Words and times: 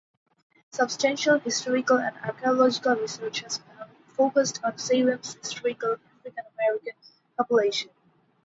Substantial 0.71 1.37
historical 1.37 1.99
and 1.99 2.15
archaeological 2.25 2.95
research 2.95 3.41
has 3.41 3.61
focused 4.07 4.59
on 4.63 4.75
Salem's 4.79 5.35
historical 5.35 5.97
African-American 6.17 6.93
population. 7.37 7.91